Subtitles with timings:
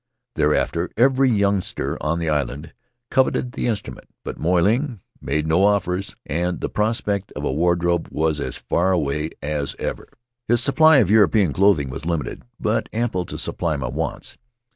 [0.33, 2.73] Thereafter every youngster on the island
[3.11, 8.07] coveted the instrument, but Moy Ling made no offers and the prospect of a wardrobe
[8.09, 10.07] was as far away as ever.
[10.47, 14.39] His supply of European clothing was limited, but ample to supply my wants.